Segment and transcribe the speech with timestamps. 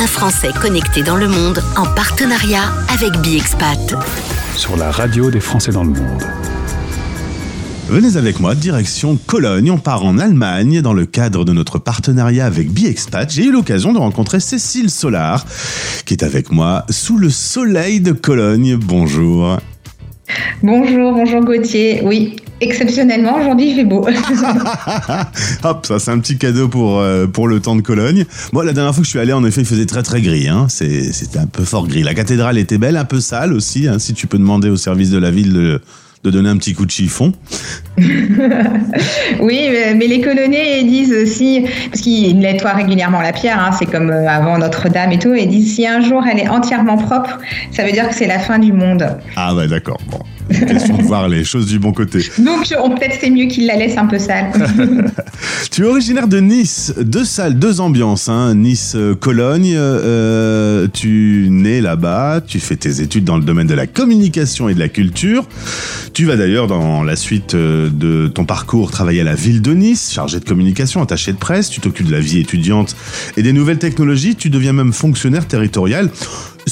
[0.00, 3.94] un Français connecté dans le monde en partenariat avec BiExpat.
[4.56, 6.22] Sur la radio des Français dans le monde.
[7.86, 9.70] Venez avec moi, direction Cologne.
[9.70, 13.30] On part en Allemagne dans le cadre de notre partenariat avec BiExpat.
[13.30, 15.44] J'ai eu l'occasion de rencontrer Cécile Solar,
[16.06, 18.76] qui est avec moi sous le soleil de Cologne.
[18.76, 19.58] Bonjour.
[20.62, 22.00] Bonjour, bonjour Gauthier.
[22.04, 24.06] Oui, exceptionnellement, aujourd'hui il fait beau.
[25.64, 28.24] Hop, ça c'est un petit cadeau pour, euh, pour le temps de Cologne.
[28.52, 30.48] Moi, la dernière fois que je suis allé, en effet, il faisait très très gris.
[30.48, 30.66] Hein.
[30.68, 32.02] C'était un peu fort gris.
[32.02, 33.88] La cathédrale était belle, un peu sale aussi.
[33.88, 35.80] Hein, si tu peux demander au service de la ville de,
[36.22, 37.32] de donner un petit coup de chiffon.
[37.98, 44.10] oui, mais les colonnés disent aussi, parce qu'ils nettoient régulièrement la pierre, hein, c'est comme
[44.10, 47.38] euh, avant Notre-Dame et tout, ils disent si un jour elle est entièrement propre,
[47.72, 49.16] ça veut dire que c'est la fin du monde.
[49.36, 49.98] Ah ouais, d'accord.
[50.10, 50.18] Bon.
[50.50, 52.18] Question de voir les choses du bon côté.
[52.38, 54.50] Donc peut-être c'est mieux qu'il la laisse un peu sale.
[55.70, 58.28] tu es originaire de Nice, deux salles, deux ambiances.
[58.28, 58.54] Hein.
[58.54, 64.68] Nice-Cologne, euh, tu nais là-bas, tu fais tes études dans le domaine de la communication
[64.68, 65.46] et de la culture.
[66.12, 69.72] Tu vas d'ailleurs dans la suite euh, de ton parcours travailler à la ville de
[69.72, 72.96] Nice, chargé de communication, attaché de presse, tu t'occupes de la vie étudiante
[73.36, 76.10] et des nouvelles technologies, tu deviens même fonctionnaire territorial.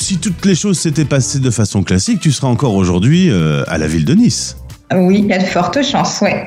[0.00, 3.78] Si toutes les choses s'étaient passées de façon classique, tu seras encore aujourd'hui euh, à
[3.78, 4.56] la ville de Nice.
[4.94, 6.46] Oui, il y a de fortes chances, ouais.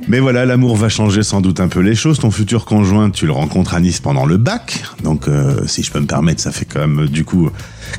[0.08, 2.18] Mais voilà, l'amour va changer sans doute un peu les choses.
[2.18, 4.84] Ton futur conjoint, tu le rencontres à Nice pendant le bac.
[5.02, 7.48] Donc, euh, si je peux me permettre, ça fait quand même du coup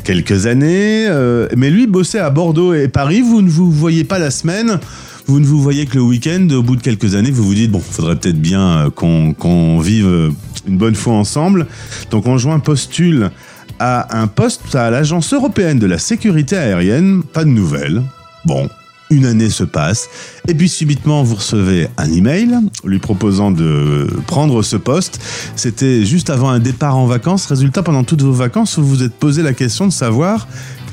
[0.04, 1.08] quelques années.
[1.08, 3.22] Euh, mais lui bossait à Bordeaux et Paris.
[3.22, 4.80] Vous ne vous voyez pas la semaine.
[5.26, 6.48] Vous ne vous voyez que le week-end.
[6.52, 10.32] Au bout de quelques années, vous vous dites, bon, faudrait peut-être bien qu'on vive
[10.68, 11.66] une bonne fois ensemble.
[12.12, 13.32] Ton conjoint postule
[13.80, 17.23] à un poste à l'Agence européenne de la sécurité aérienne.
[17.23, 18.02] Pas de nouvelles.
[18.45, 18.70] Bon,
[19.09, 20.09] une année se passe,
[20.48, 25.20] et puis subitement vous recevez un email lui proposant de prendre ce poste.
[25.56, 27.46] C'était juste avant un départ en vacances.
[27.46, 30.48] Résultat, pendant toutes vos vacances, vous vous êtes posé la question de savoir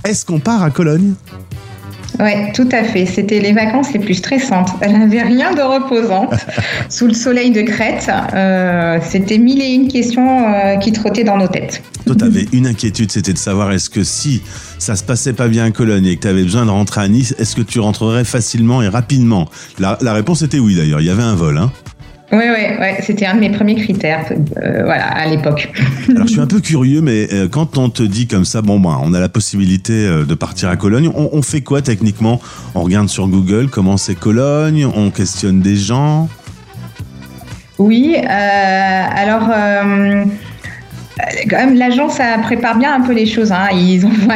[0.04, 1.14] est-ce qu'on part à Cologne?
[2.20, 3.06] Oui, tout à fait.
[3.06, 4.70] C'était les vacances les plus stressantes.
[4.80, 6.28] Elle n'avait rien de reposant.
[6.88, 11.36] Sous le soleil de Crète, euh, c'était mille et une questions euh, qui trottaient dans
[11.36, 11.82] nos têtes.
[12.06, 14.42] Toi, tu avais une inquiétude, c'était de savoir est-ce que si
[14.78, 17.08] ça se passait pas bien à Cologne et que tu avais besoin de rentrer à
[17.08, 19.48] Nice, est-ce que tu rentrerais facilement et rapidement?
[19.78, 21.58] La, la réponse était oui d'ailleurs, il y avait un vol.
[21.58, 21.70] Hein
[22.38, 25.70] oui, ouais, c'était un de mes premiers critères, euh, voilà, à l'époque.
[26.08, 28.80] Alors, je suis un peu curieux, mais euh, quand on te dit comme ça, bon,
[28.80, 32.40] ben, on a la possibilité euh, de partir à Cologne, on, fait quoi techniquement?
[32.74, 36.28] On regarde sur Google comment c'est Cologne, on questionne des gens?
[37.78, 39.50] Oui, alors
[41.48, 43.52] quand même, l'agence prépare bien un peu les choses.
[43.52, 43.68] Hein.
[43.72, 44.34] Ils envoient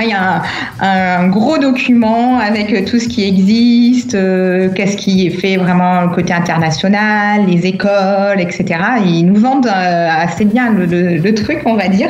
[0.81, 6.33] un, gros document avec tout ce qui existe, euh, qu'est-ce qui est fait vraiment côté
[6.33, 8.65] international, les écoles, etc.
[9.05, 12.09] Ils nous vendent euh, assez bien le, truc, on va dire.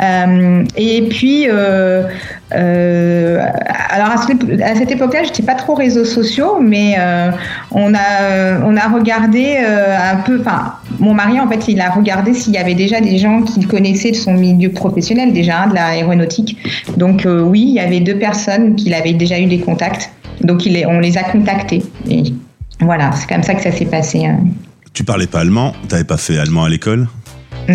[0.00, 2.10] Euh, et puis, alors
[4.10, 6.96] à, cette époque-là, je n'étais pas trop réseaux sociaux, mais
[7.70, 10.40] on a on a regardé un peu.
[10.40, 13.64] Enfin, mon mari en fait, il a regardé s'il y avait déjà des gens qui
[13.66, 16.56] connaissaient de son milieu professionnel déjà, hein, de l'aéronautique.
[16.96, 20.10] Donc euh, oui, il y avait deux personnes qui avaient déjà eu des contacts.
[20.42, 21.82] Donc il on les a contactés.
[22.08, 22.22] Et
[22.80, 24.26] voilà, c'est comme ça que ça s'est passé.
[24.26, 24.40] Hein.
[24.92, 27.08] Tu parlais pas allemand Tu n'avais pas fait allemand à l'école?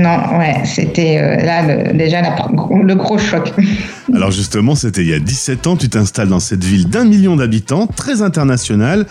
[0.02, 3.52] Non, ouais, c'était euh, là déjà le gros choc.
[4.14, 7.36] Alors justement, c'était il y a 17 ans, tu t'installes dans cette ville d'un million
[7.36, 9.06] d'habitants, très internationale,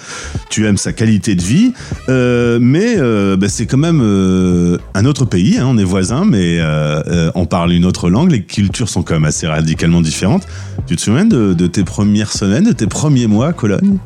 [0.49, 1.73] tu aimes sa qualité de vie,
[2.09, 4.01] euh, mais euh, bah, c'est quand même
[4.95, 6.59] un autre pays, hein, on est voisins, mais
[7.35, 10.47] on parle une autre langue, les cultures sont quand même assez radicalement différentes.
[10.87, 13.99] Tu te souviens de, de tes premières semaines, de tes premiers mois à Cologne?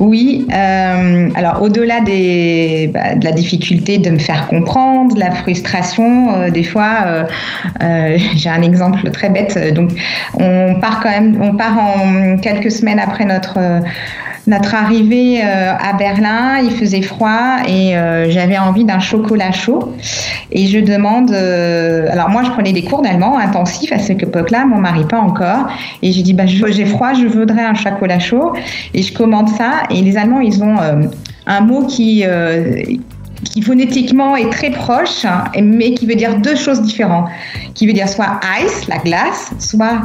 [0.00, 5.30] Oui, euh, alors au-delà des, bah, de la difficulté de me faire comprendre, de la
[5.30, 7.26] frustration, euh, des fois,
[7.80, 9.56] euh, j'ai un exemple très bête.
[9.74, 9.92] Donc,
[10.34, 13.58] on part quand même, on part en quelques semaines après notre
[14.46, 19.94] notre arrivée euh, à Berlin, il faisait froid et euh, j'avais envie d'un chocolat chaud.
[20.52, 24.66] Et je demande, euh, alors moi je prenais des cours d'allemand intensifs à cette époque-là,
[24.66, 25.68] mon mari pas encore.
[26.02, 28.52] Et j'ai dit, bah, j'ai froid, je voudrais un chocolat chaud.
[28.92, 29.84] Et je commande ça.
[29.90, 30.76] Et les Allemands, ils ont
[31.46, 32.24] un mot qui
[33.44, 35.26] qui phonétiquement est très proche,
[35.60, 37.28] mais qui veut dire deux choses différentes.
[37.74, 40.00] Qui veut dire soit ice, la glace, soit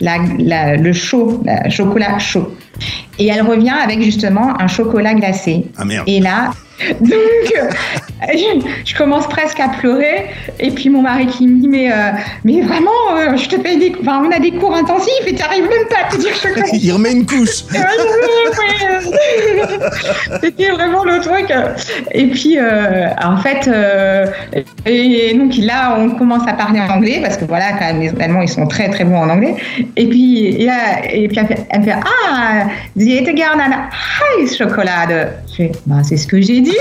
[0.00, 2.50] la, le chaud, le chocolat chaud.
[3.18, 5.66] Et elle revient avec justement un chocolat glacé.
[5.76, 6.08] Ah merde.
[6.08, 6.52] Et là,
[7.00, 7.70] Donc, euh,
[8.84, 10.26] je, commence presque à pleurer.
[10.58, 12.12] Et puis mon mari qui me dit Mais, euh,
[12.44, 13.92] mais vraiment, euh, je te paye des.
[14.00, 16.76] Enfin, on a des cours intensifs et tu n'arrives même pas à te dire que
[16.76, 17.64] Il remet une couche.
[20.40, 21.52] C'était vraiment le truc.
[22.12, 23.70] Et puis, en fait,
[24.86, 28.10] et donc là, on commence à parler en anglais parce que voilà, quand même, les
[28.20, 29.54] Allemands, ils sont très très bons en anglais.
[29.96, 30.68] Et puis, et,
[31.12, 32.66] et puis elle, fait, elle fait Ah,
[32.96, 33.88] Sie hätte gerne eine
[34.40, 35.28] Heißschokolade.
[35.86, 36.70] Bah, c'est ce que j'ai dit.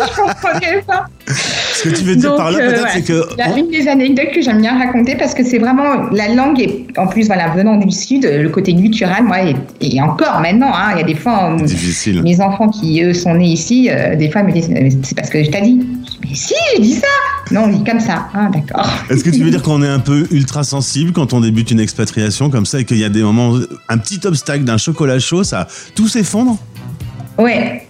[0.00, 1.06] je comprenais pas.
[1.26, 3.24] Ce que tu veux dire par là, peut-être, c'est que.
[3.32, 6.28] Il y a une des anecdotes que j'aime bien raconter parce que c'est vraiment la
[6.28, 9.38] langue et en plus, voilà, venant du sud, le côté guttural, moi,
[9.80, 12.22] et, encore maintenant, hein, il y a des fois, Difficile.
[12.22, 14.68] mes enfants qui eux sont nés ici, euh, des fois me disent,
[15.02, 15.80] c'est parce que je t'ai dit.
[16.22, 17.06] Mais si, j'ai dit ça.
[17.50, 18.28] Non, on dit comme ça.
[18.34, 18.86] Ah, d'accord.
[19.08, 21.80] Est-ce que tu veux dire qu'on est un peu ultra sensible quand on débute une
[21.80, 23.58] expatriation comme ça et qu'il y a des moments,
[23.88, 26.58] un petit obstacle d'un chocolat chaud, ça tout s'effondre?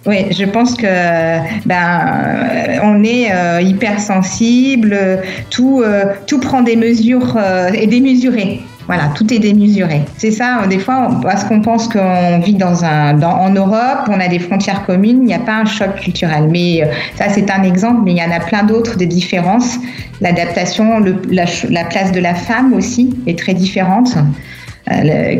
[0.05, 0.87] Oui, je pense que
[1.65, 4.97] ben on est euh, hypersensible,
[5.49, 8.61] tout euh, tout prend des mesures euh, et démesuré.
[8.87, 10.01] Voilà, tout est démesuré.
[10.17, 14.27] C'est ça, des fois, parce qu'on pense qu'on vit dans un, en Europe, on a
[14.27, 16.47] des frontières communes, il n'y a pas un choc culturel.
[16.49, 19.77] Mais ça, c'est un exemple, mais il y en a plein d'autres de différences.
[20.19, 20.99] L'adaptation,
[21.29, 24.17] la, la, place de la femme aussi est très différente.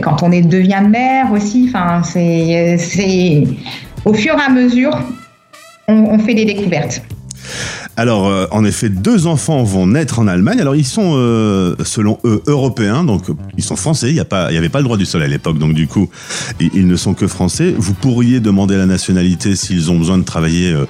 [0.02, 2.78] quand on est, devient mère aussi, enfin, c'est
[4.06, 4.92] au fur et à mesure,
[5.88, 7.01] on, fait des découvertes.
[7.98, 10.62] Alors, euh, en effet, deux enfants vont naître en Allemagne.
[10.62, 13.24] Alors, ils sont, euh, selon eux, européens, donc
[13.57, 14.09] ils sont français.
[14.09, 16.09] Il n'y avait pas le droit du sol à l'époque, donc du coup,
[16.59, 17.75] ils, ne sont que français.
[17.77, 20.86] Vous pourriez demander la nationalité s'ils ont besoin de travailler euh,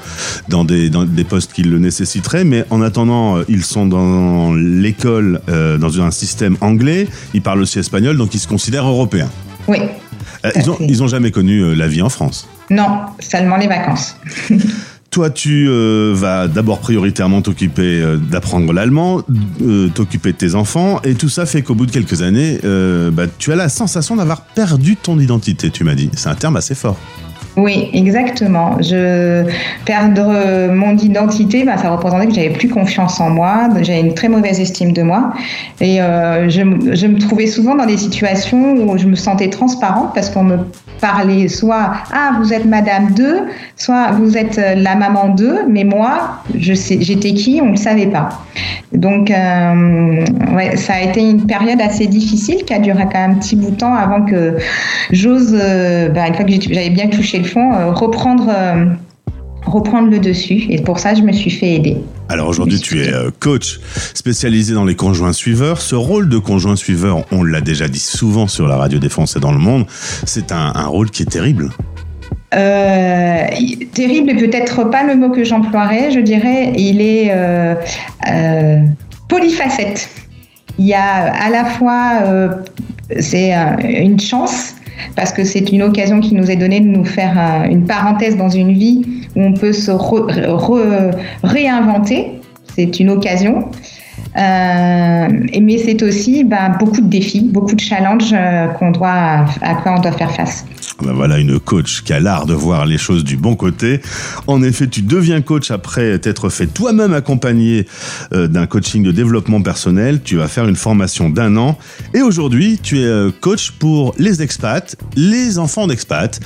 [0.47, 5.41] dans, des, dans des postes qui le nécessiteraient, mais en attendant, ils sont dans l'école,
[5.47, 7.07] dans un système anglais.
[7.33, 9.29] Ils parlent aussi espagnol, donc ils se considèrent européens.
[9.67, 9.79] Oui.
[10.55, 12.47] Ils, ont, ils ont jamais connu la vie en France.
[12.69, 14.15] Non, seulement les vacances.
[15.11, 19.21] Toi, tu euh, vas d'abord prioritairement t'occuper euh, d'apprendre l'allemand,
[19.61, 22.59] euh, t'occuper de tes enfants, et tout ça fait qu'au bout de quelques années,
[23.11, 26.09] bah, tu as la sensation d'avoir perdu ton identité, tu m'as dit.
[26.15, 26.97] C'est un terme assez fort.
[27.57, 28.81] Oui, exactement.
[28.81, 29.44] Je
[29.86, 34.30] perdre mon identité, bah, ça représentait que j'avais plus confiance en moi, j'avais une très
[34.30, 35.33] mauvaise estime de moi,
[35.81, 40.30] et je, je, me trouvais souvent dans des situations où je me sentais transparente parce
[40.30, 40.57] qu'on me
[41.01, 45.83] parler soit ah vous êtes Madame 2, soit vous êtes euh, la maman 2, mais
[45.83, 48.30] moi je sais j'étais qui on ne le savait pas.
[48.94, 50.24] Donc euh,
[50.56, 53.56] ouais ça a été une période assez difficile qui a duré quand même un petit
[53.56, 54.57] bout de temps avant que
[55.12, 58.49] j'ose euh, bah, une fois que j'avais bien touché le fond reprendre
[59.65, 60.65] reprendre le dessus.
[60.69, 61.97] Et pour ça, je me suis fait aider.
[62.29, 63.79] Alors aujourd'hui, tu es euh, coach
[64.13, 65.81] spécialisé dans les conjoints suiveurs.
[65.81, 69.39] Ce rôle de conjoint suiveur, on l'a déjà dit souvent sur la radio des Français
[69.39, 69.85] dans le monde,
[70.25, 71.69] c'est un, rôle qui est terrible.
[72.53, 73.45] Euh,
[73.94, 77.75] terrible peut-être pas le mot que j'emploierais, je dirais, il est euh,
[79.29, 80.09] polyfacette.
[80.77, 82.51] Il y a à la fois,
[83.19, 83.53] c'est
[83.83, 84.75] une chance,
[85.15, 88.49] parce que c'est une occasion qui nous est donnée de nous faire une parenthèse dans
[88.49, 89.03] une vie
[89.35, 89.91] où on peut se
[91.43, 92.41] réinventer.
[92.75, 93.69] C'est une occasion.
[94.37, 95.27] Euh,
[95.61, 99.95] mais c'est aussi ben, beaucoup de défis, beaucoup de challenges euh, qu'on doit, à quoi
[99.97, 100.65] on doit faire face.
[101.03, 104.01] Ben voilà une coach qui a l'art de voir les choses du bon côté.
[104.48, 107.88] En effet, tu deviens coach après t'être fait toi-même accompagner
[108.33, 110.21] euh, d'un coaching de développement personnel.
[110.24, 111.77] Tu vas faire une formation d'un an.
[112.13, 116.39] Et aujourd'hui, tu es coach pour les expats, les enfants d'expats.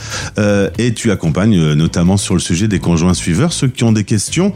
[0.77, 4.53] et tu accompagnes notamment sur le sujet des conjoints suiveurs, ceux qui ont des questions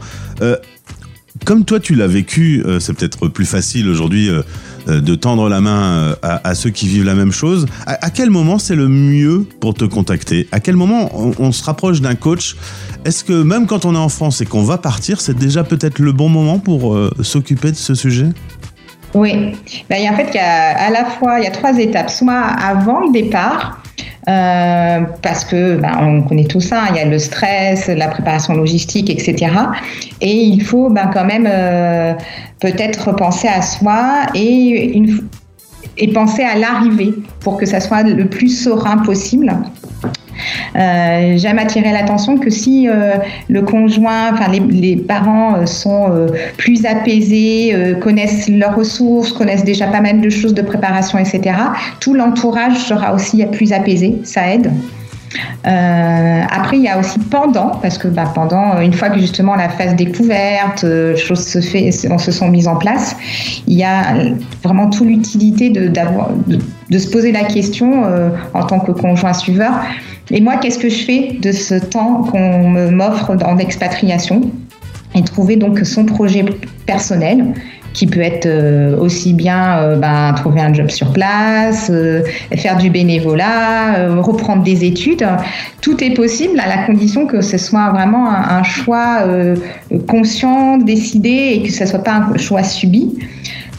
[1.44, 4.42] comme toi tu l'as vécu, euh, c'est peut-être plus facile aujourd'hui euh, euh,
[4.90, 7.66] de tendre la main à, ceux qui vivent la même chose.
[7.86, 10.48] À, quel moment c'est le mieux pour te contacter?
[10.52, 12.56] À quel moment on, se rapproche d'un coach?
[13.04, 15.98] Est-ce que même quand on est en France et qu'on va partir, c'est déjà peut-être
[15.98, 18.28] le bon moment pour s'occuper de ce sujet?
[19.14, 19.52] Oui,
[19.88, 22.10] ben, en fait, il y a à la fois il y a trois étapes.
[22.10, 23.82] Soit avant le départ,
[24.30, 28.54] euh, parce que ben, on connaît tout ça, il y a le stress, la préparation
[28.54, 29.52] logistique, etc.
[30.20, 32.14] Et il faut ben, quand même euh,
[32.60, 35.02] peut-être penser à soi et,
[36.14, 39.54] penser à l'arrivée pour que ça soit le plus serein possible.
[40.76, 43.14] Euh, J'aime attirer l'attention que si euh,
[43.48, 50.00] le conjoint, enfin les, parents euh, sont plus apaisés, connaissent leurs ressources, connaissent déjà pas
[50.00, 51.56] mal de choses de préparation, etc.,
[52.00, 54.70] tout l'entourage sera aussi plus apaisé, ça aide.
[55.66, 59.54] Euh, après, il y a aussi pendant, parce que bah, pendant, une fois que justement
[59.54, 63.16] la phase découverte, euh, choses se se sont mises en place,
[63.66, 64.14] il y a
[64.62, 69.72] vraiment toute l'utilité de, se poser la question euh, en tant que conjoint suiveur.
[70.30, 74.42] Et moi, qu'est-ce que je fais de ce temps qu'on m'offre dans l'expatriation?
[75.14, 76.44] Et trouver donc son projet
[76.86, 77.54] personnel
[77.92, 82.22] qui peut être euh, aussi bien euh, ben, trouver un job sur place, euh,
[82.56, 85.26] faire du bénévolat, reprendre des études.
[85.80, 89.24] Tout est possible à la condition que ce soit vraiment un, choix
[90.06, 93.18] conscient, décidé et que ce ne soit pas un choix subi.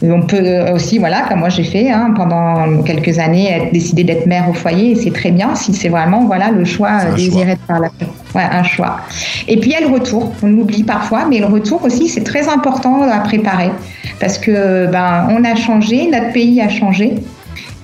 [0.04, 0.42] On peut
[0.74, 4.52] aussi, voilà, comme moi j'ai fait hein, pendant quelques années, être, décider d'être mère au
[4.52, 7.88] foyer, et c'est très bien si c'est vraiment voilà le choix désiré de faire la
[8.34, 9.00] ouais, un choix.
[9.46, 12.24] Et puis il y a le retour, on l'oublie parfois, mais le retour aussi c'est
[12.24, 13.70] très important à préparer
[14.18, 17.14] parce que ben on a changé, notre pays a changé.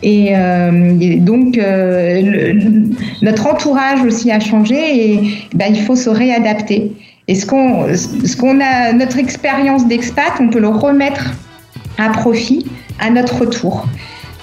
[0.03, 2.53] Et, euh, donc, euh,
[3.23, 6.93] notre entourage aussi a changé et ben, il faut se réadapter.
[7.27, 11.35] Et ce qu'on, ce qu'on a, notre expérience d'expat, on peut le remettre
[11.99, 12.65] à profit
[12.99, 13.87] à notre retour.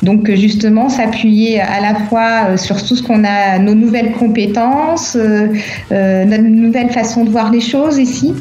[0.05, 5.15] Donc justement, s'appuyer à la fois euh, sur tout ce qu'on a, nos nouvelles compétences,
[5.15, 5.47] euh,
[5.91, 8.33] euh, notre nouvelle façon de voir les choses ici.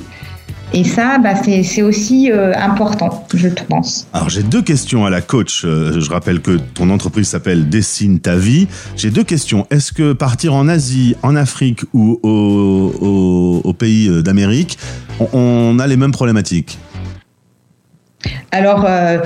[0.72, 4.08] Et ça, bah, c'est aussi important, je pense.
[4.12, 5.60] Alors j'ai deux questions à la coach.
[5.62, 8.66] je rappelle que ton entreprise s'appelle Dessine ta vie.
[8.96, 9.68] J'ai deux questions.
[9.70, 14.76] Est-ce que partir en Asie, en Afrique ou au, pays d'Amérique,
[15.32, 16.76] on, a les mêmes problématiques?
[18.54, 19.18] Alors, euh,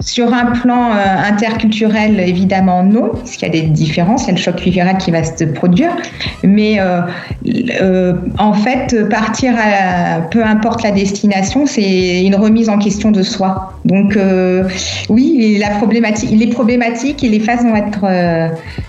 [0.00, 4.30] sur un plan euh, interculturel, évidemment, non, parce qu'il y a des différences, il y
[4.30, 5.90] a le choc culturel qui va se produire.
[6.42, 13.10] Mais euh, en fait, partir, à, peu importe la destination, c'est une remise en question
[13.10, 13.78] de soi.
[13.84, 14.18] Donc,
[15.10, 18.06] oui, les problématiques et les phases vont être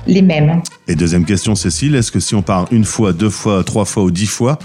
[0.08, 0.62] les mêmes.
[0.88, 4.04] Et deuxième question, Cécile, est-ce que si on part une fois, deux fois, trois fois
[4.04, 4.58] ou dix fois,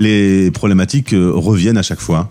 [0.00, 2.30] les problématiques reviennent à chaque fois?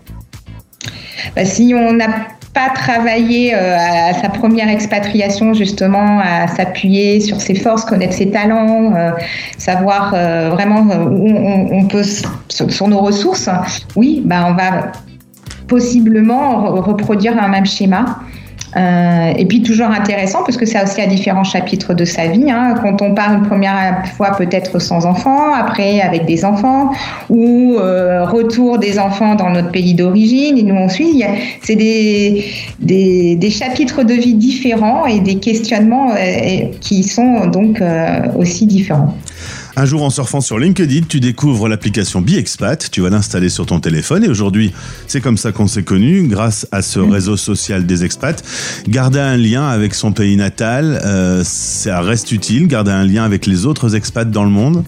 [1.36, 2.08] Bah, si on n'a
[2.54, 8.30] pas travaillé euh, à sa première expatriation justement à s'appuyer sur ses forces, connaître ses
[8.30, 9.10] talents, euh,
[9.56, 11.28] savoir euh, vraiment où
[11.72, 12.04] on, peut
[12.48, 13.48] sur, nos ressources,
[13.96, 14.92] oui, bah on va
[15.66, 18.20] possiblement reproduire un même schéma.
[18.76, 22.50] Euh, et puis toujours intéressant parce que c'est aussi à différents chapitres de sa vie.
[22.50, 22.74] Hein.
[22.80, 26.90] Quand on parle une première fois peut-être sans enfants, après avec des enfants,
[27.28, 31.22] ou euh, retour des enfants dans notre pays d'origine, et nous on suit.
[31.62, 32.46] C'est des,
[32.80, 38.66] des, des, chapitres de vie différents et des questionnements euh, qui sont donc euh, aussi
[38.66, 39.16] différents.
[39.74, 43.80] Un jour en surfant sur LinkedIn, tu découvres l'application BiExpat, tu vas l'installer sur ton
[43.80, 44.22] téléphone.
[44.22, 44.70] Et aujourd'hui,
[45.06, 48.42] c'est comme ça qu'on s'est connus, grâce à ce réseau social des expats.
[48.86, 53.46] Garder un lien avec son pays natal, euh, ça reste utile, garder un lien avec
[53.46, 54.84] les autres expats dans le monde.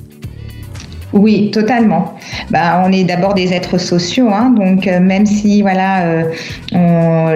[1.14, 2.18] Oui, totalement.
[2.50, 6.24] Bah, on est d'abord des êtres sociaux, hein, donc euh, même si voilà, euh,
[6.72, 7.34] on,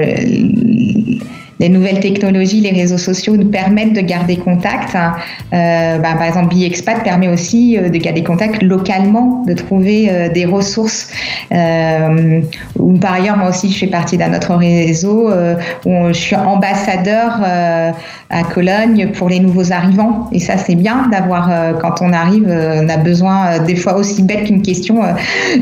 [1.60, 4.94] les nouvelles technologies, les réseaux sociaux nous permettent de garder contact.
[4.94, 10.28] Euh, bah, par exemple, BiExpat permet aussi euh, de garder contact localement, de trouver euh,
[10.28, 11.10] des ressources.
[11.52, 12.40] Euh,
[12.78, 15.30] ou par ailleurs, moi aussi, je fais partie d'un autre réseau
[15.84, 17.40] où je suis ambassadeur
[18.30, 20.28] à Cologne pour les nouveaux arrivants.
[20.32, 21.50] Et ça, c'est bien d'avoir,
[21.80, 25.02] quand on arrive, on a besoin, des fois aussi bête qu'une question,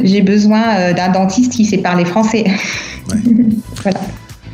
[0.02, 2.44] j'ai besoin d'un dentiste qui sait parler français.
[3.12, 3.18] Ouais.
[3.82, 4.00] voilà.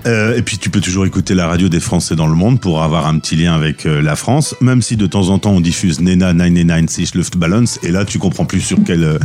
[0.06, 2.82] Euh, et puis tu peux toujours écouter la radio des Français dans le monde pour
[2.82, 5.61] avoir un petit lien avec euh, la France, même si de temps en temps on
[5.61, 9.18] diffuse Nena 99 Luftballons, et là tu comprends plus sur quel, euh,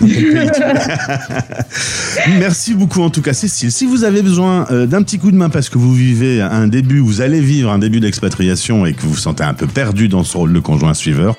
[2.38, 3.70] Merci beaucoup en tout cas Cécile.
[3.70, 6.98] Si vous avez besoin d'un petit coup de main parce que vous vivez un début,
[6.98, 10.24] vous allez vivre un début d'expatriation et que vous vous sentez un peu perdu dans
[10.24, 11.36] ce rôle de conjoint suiveur,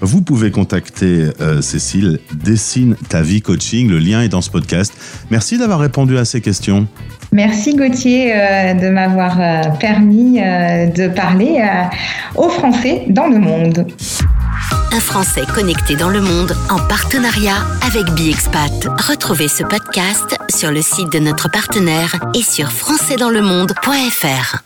[0.00, 3.88] vous pouvez contacter Cécile Dessine ta vie coaching.
[3.88, 4.94] Le lien est dans ce podcast.
[5.30, 6.86] Merci d'avoir répondu à ces questions.
[7.32, 11.62] Merci Gauthier euh, de m'avoir euh, permis euh, de parler
[12.36, 13.86] aux Français dans le monde.
[14.92, 18.88] Un Français connecté dans le monde en partenariat avec BiExpat.
[19.08, 24.62] Retrouvez ce podcast sur le site de notre partenaire et sur françaisdanslemonde.fr.